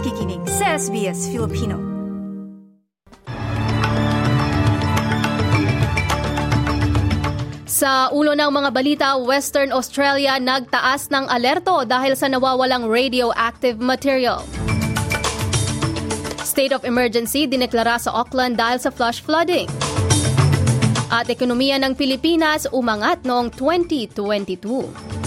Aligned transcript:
nakikinig 0.00 0.40
sa 0.48 0.80
SBS 0.80 1.28
Filipino. 1.28 1.76
Sa 7.68 8.08
ulo 8.08 8.32
ng 8.32 8.48
mga 8.48 8.70
balita, 8.72 9.08
Western 9.20 9.68
Australia 9.76 10.40
nagtaas 10.40 11.12
ng 11.12 11.28
alerto 11.28 11.84
dahil 11.84 12.16
sa 12.16 12.32
nawawalang 12.32 12.88
radioactive 12.88 13.76
material. 13.76 14.40
State 16.48 16.72
of 16.72 16.88
emergency 16.88 17.44
dineklara 17.44 18.00
sa 18.00 18.24
Auckland 18.24 18.56
dahil 18.56 18.80
sa 18.80 18.88
flash 18.88 19.20
flooding. 19.20 19.68
At 21.12 21.28
ekonomiya 21.28 21.76
ng 21.76 21.92
Pilipinas 21.92 22.64
umangat 22.72 23.28
noong 23.28 23.52
2022. 23.52 25.20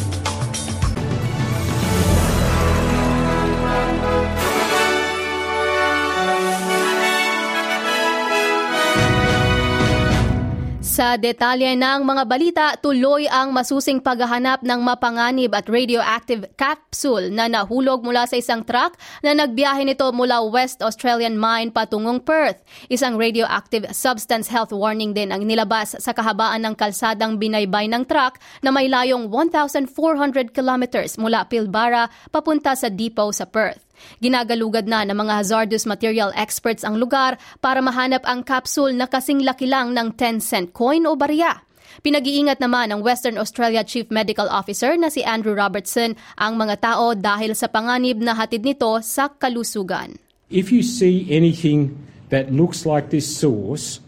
Sa 10.94 11.18
detalye 11.18 11.74
ng 11.74 12.06
mga 12.06 12.24
balita, 12.30 12.66
tuloy 12.78 13.26
ang 13.26 13.50
masusing 13.50 13.98
paghahanap 13.98 14.62
ng 14.62 14.78
mapanganib 14.78 15.50
at 15.58 15.66
radioactive 15.66 16.46
capsule 16.54 17.34
na 17.34 17.50
nahulog 17.50 18.06
mula 18.06 18.30
sa 18.30 18.38
isang 18.38 18.62
truck 18.62 18.94
na 19.26 19.34
nagbiyahe 19.34 19.90
nito 19.90 20.06
mula 20.14 20.46
West 20.46 20.86
Australian 20.86 21.34
mine 21.34 21.74
patungong 21.74 22.22
Perth. 22.22 22.62
Isang 22.94 23.18
radioactive 23.18 23.90
substance 23.90 24.46
health 24.46 24.70
warning 24.70 25.18
din 25.18 25.34
ang 25.34 25.42
nilabas 25.50 25.98
sa 25.98 26.14
kahabaan 26.14 26.62
ng 26.62 26.78
kalsadang 26.78 27.42
binaybay 27.42 27.90
ng 27.90 28.06
truck 28.06 28.38
na 28.62 28.70
may 28.70 28.86
layong 28.86 29.34
1,400 29.34 30.54
kilometers 30.54 31.18
mula 31.18 31.50
Pilbara 31.50 32.06
papunta 32.30 32.78
sa 32.78 32.94
depot 32.94 33.34
sa 33.34 33.50
Perth. 33.50 33.82
Ginagalugad 34.24 34.88
na 34.88 35.04
ng 35.04 35.18
mga 35.18 35.44
hazardous 35.44 35.84
material 35.86 36.32
experts 36.34 36.82
ang 36.82 36.96
lugar 36.96 37.36
para 37.60 37.84
mahanap 37.84 38.24
ang 38.24 38.42
capsule 38.42 38.96
na 38.96 39.08
kasing 39.08 39.44
laki 39.44 39.68
lang 39.68 39.92
ng 39.92 40.16
10 40.16 40.40
cent 40.40 40.68
coin 40.72 41.04
o 41.08 41.16
barya. 41.16 41.64
Pinag-iingat 42.02 42.58
naman 42.58 42.90
ng 42.90 43.06
Western 43.06 43.38
Australia 43.38 43.86
Chief 43.86 44.10
Medical 44.10 44.50
Officer 44.50 44.98
na 44.98 45.14
si 45.14 45.22
Andrew 45.22 45.54
Robertson 45.54 46.18
ang 46.42 46.58
mga 46.58 46.82
tao 46.82 47.14
dahil 47.14 47.54
sa 47.54 47.70
panganib 47.70 48.18
na 48.18 48.34
hatid 48.34 48.66
nito 48.66 48.90
sa 49.06 49.30
kalusugan. 49.30 50.18
If 50.50 50.74
you 50.74 50.82
see 50.82 51.30
anything 51.30 51.94
that 52.34 52.50
looks 52.50 52.90
like 52.90 53.14
this 53.14 53.30
source, 53.30 54.02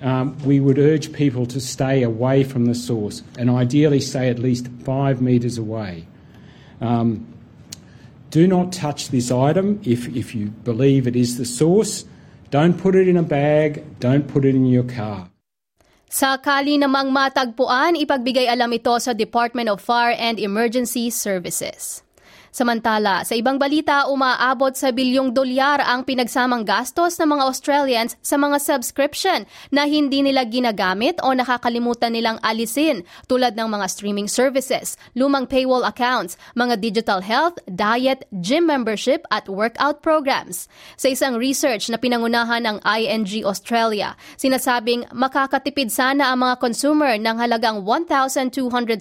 um, 0.00 0.36
we 0.44 0.60
would 0.60 0.78
urge 0.78 1.12
people 1.12 1.44
to 1.52 1.60
stay 1.60 2.02
away 2.02 2.44
from 2.44 2.64
the 2.64 2.74
source 2.74 3.20
and 3.36 3.50
ideally 3.50 4.00
stay 4.00 4.32
at 4.32 4.38
least 4.38 4.68
five 4.84 5.20
metres 5.20 5.58
away. 5.58 6.08
Um, 6.80 7.26
Do 8.28 8.46
not 8.46 8.72
touch 8.72 9.08
this 9.08 9.32
item 9.32 9.80
if, 9.84 10.08
if 10.12 10.34
you 10.34 10.52
believe 10.62 11.06
it 11.06 11.16
is 11.16 11.38
the 11.38 11.48
source. 11.48 12.04
Don't 12.50 12.76
put 12.76 12.96
it 12.96 13.08
in 13.08 13.16
a 13.16 13.22
bag. 13.22 13.84
Don't 14.00 14.28
put 14.28 14.44
it 14.44 14.54
in 14.54 14.66
your 14.66 14.84
car. 14.84 15.28
Sakali 16.08 16.80
namang 16.80 17.12
matagpuan, 17.12 17.92
ipagbigay 17.92 18.48
alam 18.48 18.72
ito 18.72 18.96
sa 18.96 19.12
Department 19.12 19.68
of 19.68 19.84
Fire 19.84 20.16
and 20.16 20.40
Emergency 20.40 21.12
Services. 21.12 22.00
Samantala, 22.58 23.22
sa 23.22 23.38
ibang 23.38 23.54
balita, 23.54 24.10
umaabot 24.10 24.74
sa 24.74 24.90
bilyong 24.90 25.30
dolyar 25.30 25.78
ang 25.78 26.02
pinagsamang 26.02 26.66
gastos 26.66 27.14
ng 27.22 27.38
mga 27.38 27.46
Australians 27.46 28.18
sa 28.18 28.34
mga 28.34 28.58
subscription 28.58 29.46
na 29.70 29.86
hindi 29.86 30.26
nila 30.26 30.42
ginagamit 30.42 31.22
o 31.22 31.30
nakakalimutan 31.30 32.10
nilang 32.10 32.42
alisin 32.42 33.06
tulad 33.30 33.54
ng 33.54 33.70
mga 33.70 33.86
streaming 33.86 34.26
services, 34.26 34.98
lumang 35.14 35.46
paywall 35.46 35.86
accounts, 35.86 36.34
mga 36.58 36.82
digital 36.82 37.22
health, 37.22 37.62
diet, 37.70 38.26
gym 38.42 38.66
membership 38.66 39.22
at 39.30 39.46
workout 39.46 40.02
programs. 40.02 40.66
Sa 40.98 41.14
isang 41.14 41.38
research 41.38 41.86
na 41.86 41.94
pinangunahan 41.94 42.66
ng 42.66 42.82
ING 42.82 43.46
Australia, 43.46 44.18
sinasabing 44.34 45.06
makakatipid 45.14 45.94
sana 45.94 46.34
ang 46.34 46.42
mga 46.42 46.58
consumer 46.58 47.14
ng 47.22 47.38
halagang 47.38 47.86
$1,261 47.86 48.98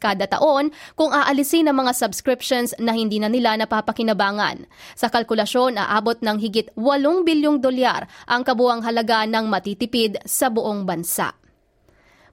kada 0.00 0.24
taon 0.24 0.72
kung 0.96 1.12
aalisin 1.12 1.68
ang 1.68 1.84
mga 1.84 1.92
subscription 1.92 2.45
subscriptions 2.46 2.78
na 2.78 2.94
hindi 2.94 3.18
na 3.18 3.26
nila 3.26 3.58
napapakinabangan. 3.58 4.70
Sa 4.94 5.10
kalkulasyon, 5.10 5.82
aabot 5.82 6.22
ng 6.22 6.38
higit 6.38 6.70
8 6.78 7.26
bilyong 7.26 7.58
dolyar 7.58 8.06
ang 8.30 8.46
kabuang 8.46 8.86
halaga 8.86 9.26
ng 9.26 9.50
matitipid 9.50 10.22
sa 10.22 10.46
buong 10.46 10.86
bansa. 10.86 11.34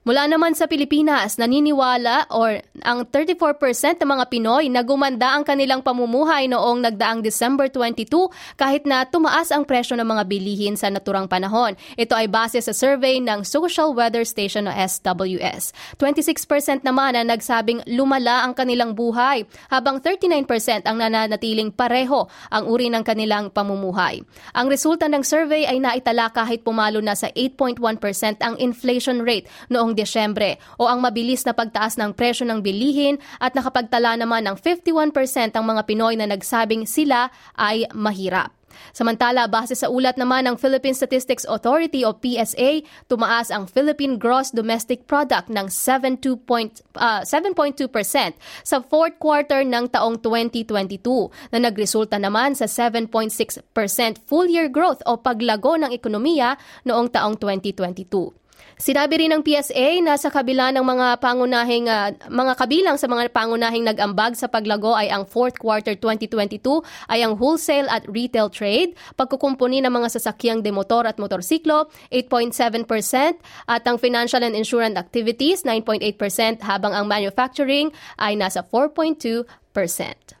Mula 0.04 0.28
naman 0.28 0.52
sa 0.52 0.68
Pilipinas, 0.68 1.40
naniniwala 1.40 2.28
or 2.28 2.60
ang 2.84 3.08
34% 3.08 3.56
ng 4.04 4.04
mga 4.04 4.24
Pinoy 4.28 4.68
na 4.68 4.84
gumanda 4.84 5.32
ang 5.32 5.48
kanilang 5.48 5.80
pamumuhay 5.80 6.44
noong 6.44 6.84
nagdaang 6.84 7.24
December 7.24 7.72
22 7.72 8.28
kahit 8.60 8.84
na 8.84 9.08
tumaas 9.08 9.48
ang 9.48 9.64
presyo 9.64 9.96
ng 9.96 10.04
mga 10.04 10.28
bilihin 10.28 10.76
sa 10.76 10.92
naturang 10.92 11.24
panahon. 11.24 11.72
Ito 11.96 12.12
ay 12.12 12.28
base 12.28 12.60
sa 12.60 12.76
survey 12.76 13.16
ng 13.16 13.48
Social 13.48 13.96
Weather 13.96 14.28
Station 14.28 14.68
o 14.68 14.76
SWS. 14.76 15.72
26% 15.96 16.84
naman 16.84 17.16
ang 17.16 17.32
nagsabing 17.32 17.80
lumala 17.88 18.44
ang 18.44 18.52
kanilang 18.52 18.92
buhay, 18.92 19.48
habang 19.72 20.04
39% 20.04 20.84
ang 20.84 21.00
nananatiling 21.00 21.72
pareho 21.72 22.28
ang 22.52 22.68
uri 22.68 22.92
ng 22.92 23.08
kanilang 23.08 23.48
pamumuhay. 23.48 24.20
Ang 24.52 24.68
resulta 24.68 25.08
ng 25.08 25.24
survey 25.24 25.64
ay 25.64 25.80
naitala 25.80 26.28
kahit 26.28 26.60
pumalo 26.60 27.00
na 27.00 27.16
sa 27.16 27.32
8.1% 27.32 27.80
ang 28.44 28.60
inflation 28.60 29.24
rate 29.24 29.48
noong 29.72 29.93
noong 29.94 30.02
Desyembre 30.02 30.58
o 30.74 30.90
ang 30.90 30.98
mabilis 30.98 31.46
na 31.46 31.54
pagtaas 31.54 31.94
ng 31.94 32.10
presyo 32.18 32.42
ng 32.50 32.58
bilihin 32.58 33.22
at 33.38 33.54
nakapagtala 33.54 34.18
naman 34.18 34.42
ng 34.50 34.58
51% 34.58 35.54
ang 35.54 35.64
mga 35.64 35.86
Pinoy 35.86 36.18
na 36.18 36.26
nagsabing 36.26 36.90
sila 36.90 37.30
ay 37.54 37.86
mahirap. 37.94 38.50
Samantala, 38.90 39.46
base 39.46 39.78
sa 39.78 39.86
ulat 39.86 40.18
naman 40.18 40.50
ng 40.50 40.58
Philippine 40.58 40.98
Statistics 40.98 41.46
Authority 41.46 42.02
o 42.02 42.10
PSA, 42.10 42.82
tumaas 43.06 43.54
ang 43.54 43.70
Philippine 43.70 44.18
Gross 44.18 44.50
Domestic 44.50 45.06
Product 45.06 45.46
ng 45.46 45.70
7.2% 45.70 46.26
uh, 46.98 47.22
sa 48.66 48.76
fourth 48.82 49.14
quarter 49.22 49.62
ng 49.62 49.86
taong 49.94 50.18
2022 50.18 51.54
na 51.54 51.62
nagresulta 51.62 52.18
naman 52.18 52.58
sa 52.58 52.66
7.6% 52.66 53.62
full 54.26 54.50
year 54.50 54.66
growth 54.66 54.98
o 55.06 55.22
paglago 55.22 55.78
ng 55.78 55.94
ekonomiya 55.94 56.58
noong 56.82 57.14
taong 57.14 57.38
2022. 57.38 58.43
Sinabi 58.74 59.22
rin 59.22 59.30
ng 59.30 59.42
PSA 59.46 60.02
na 60.02 60.18
sa 60.18 60.34
kabila 60.34 60.74
ng 60.74 60.82
mga 60.82 61.22
pangunahing 61.22 61.86
uh, 61.86 62.10
mga 62.26 62.52
kabilang 62.58 62.96
sa 62.98 63.06
mga 63.06 63.30
pangunahing 63.30 63.86
nag-ambag 63.86 64.34
sa 64.34 64.50
paglago 64.50 64.90
ay 64.98 65.14
ang 65.14 65.22
fourth 65.22 65.62
quarter 65.62 65.94
2022 65.94 66.58
ay 67.06 67.22
ang 67.22 67.38
wholesale 67.38 67.86
at 67.86 68.02
retail 68.10 68.50
trade, 68.50 68.98
pagkukumpuni 69.14 69.78
ng 69.78 69.94
mga 69.94 70.18
sasakyang 70.18 70.58
demotor 70.58 71.06
at 71.06 71.22
motorsiklo 71.22 71.86
8.7% 72.10 73.38
at 73.70 73.82
ang 73.86 73.96
financial 73.96 74.42
and 74.42 74.58
insurance 74.58 74.98
activities 74.98 75.62
9.8% 75.62 76.66
habang 76.66 76.90
ang 76.90 77.06
manufacturing 77.06 77.94
ay 78.18 78.34
nasa 78.34 78.66
4.2%. 78.66 80.33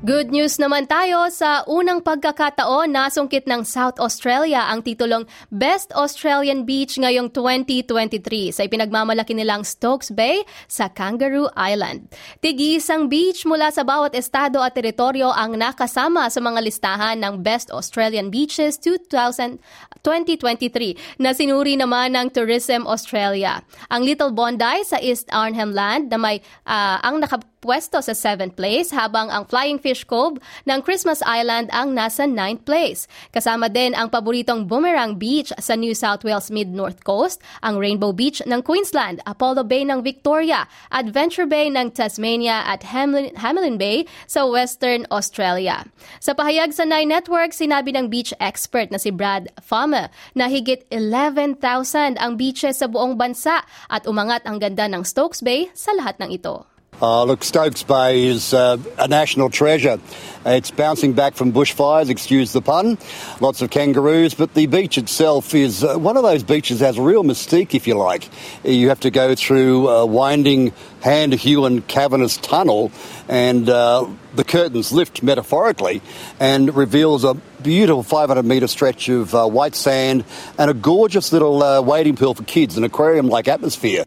Good 0.00 0.32
news 0.32 0.56
naman 0.56 0.88
tayo 0.88 1.28
sa 1.28 1.60
unang 1.68 2.00
pagkakataon 2.00 2.88
nasungkit 2.88 3.44
ng 3.44 3.68
South 3.68 4.00
Australia 4.00 4.64
ang 4.72 4.80
titulong 4.80 5.28
Best 5.52 5.92
Australian 5.92 6.64
Beach 6.64 6.96
ngayong 6.96 7.28
2023 7.28 8.48
sa 8.48 8.64
ipinagmamalaki 8.64 9.36
nilang 9.36 9.60
Stokes 9.60 10.08
Bay 10.08 10.40
sa 10.72 10.88
Kangaroo 10.88 11.52
Island. 11.52 12.08
Tigisang 12.40 13.12
beach 13.12 13.44
mula 13.44 13.68
sa 13.68 13.84
bawat 13.84 14.16
estado 14.16 14.64
at 14.64 14.72
teritoryo 14.72 15.36
ang 15.36 15.60
nakasama 15.60 16.32
sa 16.32 16.40
mga 16.40 16.64
listahan 16.64 17.20
ng 17.20 17.44
Best 17.44 17.68
Australian 17.68 18.32
Beaches 18.32 18.80
2000, 18.80 19.60
2023 20.00 21.20
na 21.20 21.36
sinuri 21.36 21.76
naman 21.76 22.16
ng 22.16 22.32
Tourism 22.32 22.88
Australia. 22.88 23.60
Ang 23.92 24.08
Little 24.08 24.32
Bondi 24.32 24.80
sa 24.80 24.96
East 24.96 25.28
Arnhem 25.28 25.76
Land 25.76 26.08
na 26.08 26.16
may 26.16 26.40
uh, 26.64 26.96
ang 27.04 27.20
naka 27.20 27.44
pwesto 27.60 28.00
sa 28.00 28.16
7th 28.16 28.56
place 28.56 28.88
habang 28.90 29.28
ang 29.28 29.44
Flying 29.44 29.76
Fish 29.76 29.99
Cove 30.04 30.40
ng 30.68 30.80
Christmas 30.84 31.24
Island 31.24 31.72
ang 31.72 31.96
nasa 31.96 32.28
9th 32.28 32.62
place. 32.64 33.00
Kasama 33.32 33.72
din 33.72 33.96
ang 33.96 34.12
paboritong 34.12 34.68
Boomerang 34.68 35.16
Beach 35.16 35.52
sa 35.60 35.76
New 35.76 35.96
South 35.96 36.22
Wales 36.22 36.52
Mid-North 36.52 37.02
Coast, 37.04 37.40
ang 37.64 37.80
Rainbow 37.80 38.12
Beach 38.12 38.44
ng 38.44 38.60
Queensland, 38.64 39.20
Apollo 39.24 39.66
Bay 39.68 39.84
ng 39.84 40.00
Victoria, 40.00 40.68
Adventure 40.94 41.48
Bay 41.48 41.68
ng 41.68 41.92
Tasmania 41.92 42.64
at 42.66 42.86
Hamlin, 42.90 43.34
Hamelin 43.36 43.76
Bay 43.76 44.04
sa 44.26 44.46
Western 44.46 45.08
Australia. 45.10 45.84
Sa 46.22 46.36
pahayag 46.36 46.72
sa 46.72 46.84
Nine 46.84 47.08
Network, 47.10 47.52
sinabi 47.56 47.94
ng 47.96 48.08
beach 48.08 48.32
expert 48.40 48.90
na 48.90 48.98
si 48.98 49.12
Brad 49.12 49.48
Farmer 49.60 50.08
na 50.34 50.46
higit 50.50 50.84
11,000 50.92 52.18
ang 52.18 52.36
beaches 52.36 52.80
sa 52.80 52.88
buong 52.88 53.16
bansa 53.16 53.62
at 53.88 54.06
umangat 54.08 54.44
ang 54.48 54.58
ganda 54.62 54.86
ng 54.88 55.04
Stokes 55.04 55.44
Bay 55.44 55.68
sa 55.74 55.92
lahat 55.96 56.18
ng 56.22 56.30
ito. 56.34 56.66
Uh, 57.02 57.24
look, 57.24 57.42
Stokes 57.42 57.82
Bay 57.82 58.26
is 58.26 58.52
uh, 58.52 58.76
a 58.98 59.08
national 59.08 59.48
treasure. 59.48 59.98
It's 60.44 60.70
bouncing 60.70 61.14
back 61.14 61.34
from 61.34 61.50
bushfires, 61.50 62.10
excuse 62.10 62.52
the 62.52 62.60
pun. 62.60 62.98
Lots 63.40 63.62
of 63.62 63.70
kangaroos, 63.70 64.34
but 64.34 64.52
the 64.52 64.66
beach 64.66 64.98
itself 64.98 65.54
is 65.54 65.82
uh, 65.82 65.96
one 65.96 66.18
of 66.18 66.22
those 66.22 66.42
beaches 66.42 66.80
that 66.80 66.86
has 66.86 66.98
a 66.98 67.02
real 67.02 67.24
mystique, 67.24 67.74
if 67.74 67.86
you 67.86 67.94
like. 67.94 68.28
You 68.64 68.90
have 68.90 69.00
to 69.00 69.10
go 69.10 69.34
through 69.34 69.88
a 69.88 70.04
winding, 70.04 70.74
hand-hewn, 71.00 71.82
cavernous 71.82 72.36
tunnel, 72.36 72.92
and 73.28 73.66
uh, 73.68 74.06
the 74.34 74.44
curtains 74.44 74.92
lift 74.92 75.22
metaphorically 75.22 76.02
and 76.38 76.74
reveals 76.74 77.24
a 77.24 77.34
beautiful 77.62 78.02
500 78.02 78.44
metre 78.44 78.68
stretch 78.68 79.08
of 79.08 79.34
uh, 79.34 79.46
white 79.46 79.74
sand 79.74 80.24
and 80.58 80.70
a 80.70 80.74
gorgeous 80.74 81.32
little 81.32 81.62
uh, 81.62 81.80
wading 81.80 82.16
pool 82.16 82.34
for 82.34 82.44
kids, 82.44 82.76
an 82.76 82.84
aquarium-like 82.84 83.48
atmosphere. 83.48 84.04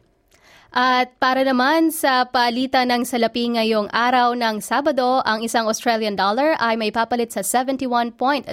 At 0.74 1.22
para 1.22 1.46
naman 1.46 1.94
sa 1.94 2.26
palitan 2.26 2.90
ng 2.90 3.06
salapi 3.06 3.46
ngayong 3.46 3.94
araw 3.94 4.34
ng 4.34 4.58
Sabado, 4.58 5.22
ang 5.22 5.46
isang 5.46 5.70
Australian 5.70 6.18
dollar 6.18 6.58
ay 6.58 6.74
may 6.82 6.90
papalit 6.90 7.30
sa 7.30 7.46
71.07 7.46 8.50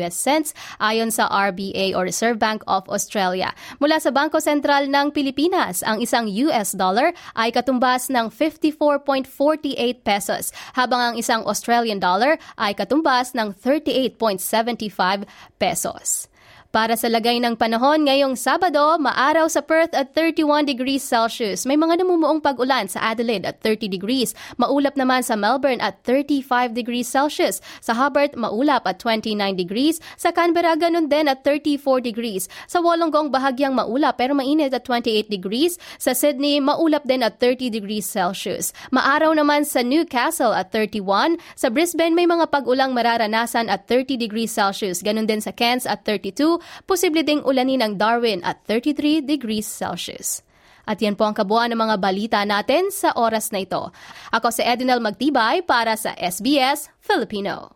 US 0.00 0.16
cents 0.16 0.56
ayon 0.80 1.12
sa 1.12 1.28
RBA 1.28 1.92
o 1.92 2.00
Reserve 2.00 2.40
Bank 2.40 2.64
of 2.64 2.88
Australia. 2.88 3.52
Mula 3.84 4.00
sa 4.00 4.08
Bangko 4.16 4.40
Sentral 4.40 4.88
ng 4.88 5.12
Pilipinas, 5.12 5.84
ang 5.84 6.00
isang 6.00 6.24
US 6.48 6.72
dollar 6.72 7.12
ay 7.36 7.52
katumbas 7.52 8.08
ng 8.08 8.32
54.48 8.32 9.76
pesos, 10.00 10.56
habang 10.72 11.12
ang 11.12 11.14
isang 11.20 11.44
Australian 11.44 12.00
dollar 12.00 12.40
ay 12.56 12.72
katumbas 12.72 13.36
ng 13.36 13.52
38.75 13.60 15.28
pesos. 15.60 16.32
Para 16.76 16.92
sa 16.92 17.08
lagay 17.08 17.40
ng 17.40 17.56
panahon 17.56 18.04
ngayong 18.04 18.36
Sabado, 18.36 19.00
maaraw 19.00 19.48
sa 19.48 19.64
Perth 19.64 19.96
at 19.96 20.12
31 20.12 20.68
degrees 20.68 21.00
Celsius. 21.00 21.64
May 21.64 21.80
mga 21.80 22.04
namumuong 22.04 22.44
pag-ulan 22.44 22.84
sa 22.84 23.00
Adelaide 23.16 23.48
at 23.48 23.64
30 23.64 23.88
degrees. 23.88 24.36
Maulap 24.60 24.92
naman 24.92 25.24
sa 25.24 25.40
Melbourne 25.40 25.80
at 25.80 26.04
35 26.04 26.76
degrees 26.76 27.08
Celsius. 27.08 27.64
Sa 27.80 27.96
Hobart, 27.96 28.36
maulap 28.36 28.84
at 28.84 29.00
29 29.00 29.56
degrees. 29.56 30.04
Sa 30.20 30.36
Canberra, 30.36 30.76
ganun 30.76 31.08
din 31.08 31.32
at 31.32 31.40
34 31.48 32.04
degrees. 32.04 32.44
Sa 32.68 32.84
Wollongong, 32.84 33.32
bahagyang 33.32 33.72
maulap 33.72 34.20
pero 34.20 34.36
mainit 34.36 34.76
at 34.76 34.84
28 34.84 35.32
degrees. 35.32 35.80
Sa 35.96 36.12
Sydney, 36.12 36.60
maulap 36.60 37.08
din 37.08 37.24
at 37.24 37.40
30 37.40 37.72
degrees 37.72 38.04
Celsius. 38.04 38.76
Maaraw 38.92 39.32
naman 39.32 39.64
sa 39.64 39.80
Newcastle 39.80 40.52
at 40.52 40.76
31. 40.76 41.40
Sa 41.56 41.72
Brisbane, 41.72 42.12
may 42.12 42.28
mga 42.28 42.52
pag-ulang 42.52 42.92
mararanasan 42.92 43.72
at 43.72 43.88
30 43.88 44.20
degrees 44.20 44.52
Celsius. 44.52 45.00
Ganun 45.00 45.24
din 45.24 45.40
sa 45.40 45.56
Cairns 45.56 45.88
at 45.88 46.04
32 46.04 46.65
posible 46.88 47.22
ding 47.22 47.44
ulanin 47.44 47.84
ang 47.84 47.94
Darwin 48.00 48.40
at 48.42 48.64
33 48.64 49.22
degrees 49.22 49.68
Celsius. 49.68 50.40
At 50.86 51.02
yan 51.02 51.18
po 51.18 51.26
ang 51.26 51.34
kabuuan 51.34 51.74
ng 51.74 51.82
mga 51.82 51.96
balita 51.98 52.40
natin 52.46 52.94
sa 52.94 53.12
oras 53.18 53.50
na 53.50 53.66
ito. 53.66 53.90
Ako 54.30 54.54
si 54.54 54.62
Edinel 54.62 55.02
Magtibay 55.02 55.66
para 55.66 55.98
sa 55.98 56.14
SBS 56.14 56.88
Filipino. 57.02 57.75